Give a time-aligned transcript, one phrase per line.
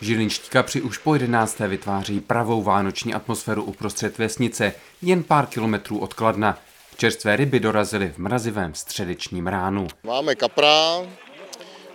[0.00, 4.72] Žilinští kapři už po jedenácté vytváří pravou vánoční atmosféru uprostřed vesnice,
[5.02, 6.58] jen pár kilometrů od Kladna.
[6.96, 9.86] Čerstvé ryby dorazily v mrazivém středečním ránu.
[10.04, 11.02] Máme kapra,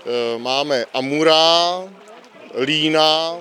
[0.05, 1.83] eh, máme amura,
[2.63, 3.35] lína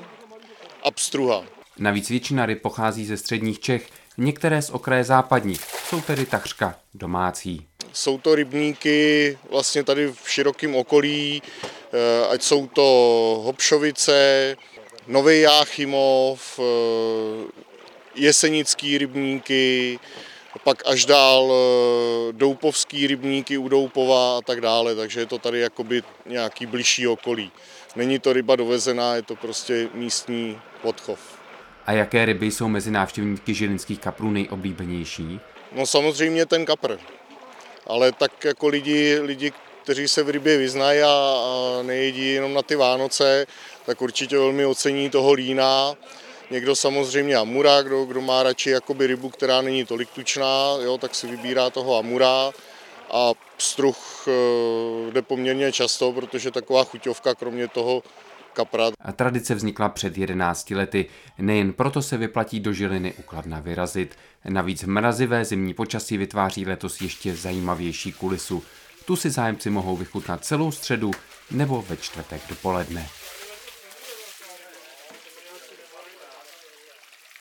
[0.82, 1.42] a pstruha.
[1.79, 3.88] Navíc většina ryb pochází ze středních Čech,
[4.18, 7.66] některé z okraje západních, jsou tedy takřka domácí.
[7.92, 11.42] Jsou to rybníky vlastně tady v širokém okolí,
[12.30, 12.82] ať jsou to
[13.45, 14.57] Hopšovice,
[15.07, 17.49] Nový Jáchymov, eh,
[18.14, 19.99] Jesenický rybníky,
[20.64, 25.61] pak až dál eh, Doupovský rybníky u Doupova a tak dále, takže je to tady
[25.61, 27.53] jakoby nějaký blížší okolí.
[27.96, 31.21] Není to ryba dovezená, je to prostě místní odchov.
[31.86, 35.41] A jaké ryby jsou mezi návštěvníky žilinských kaprů nejoblíbenější?
[35.72, 36.98] No samozřejmě ten kapr,
[37.86, 39.52] ale tak jako lidi, lidi
[39.91, 41.34] kteří se v rybě vyznají a,
[41.83, 43.47] nejedí jenom na ty Vánoce,
[43.86, 45.94] tak určitě velmi ocení toho lína.
[46.50, 51.14] Někdo samozřejmě amura, kdo, kdo má radši jakoby rybu, která není tolik tučná, jo, tak
[51.14, 52.50] si vybírá toho amura
[53.11, 58.02] a pstruh e, jde poměrně často, protože taková chuťovka kromě toho
[58.52, 58.91] kapra.
[59.00, 61.06] A tradice vznikla před 11 lety.
[61.38, 64.18] Nejen proto se vyplatí do Žiliny ukladna vyrazit.
[64.48, 68.62] Navíc mrazivé zimní počasí vytváří letos ještě zajímavější kulisu.
[69.11, 71.11] Tu si zájemci mohou vychutnat celou středu
[71.50, 73.06] nebo ve čtvrtek dopoledne.